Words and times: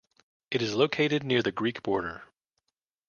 It 0.49 0.63
is 0.63 0.73
located 0.73 1.23
near 1.23 1.43
the 1.43 1.51
Greek 1.51 1.83
border. 1.83 2.23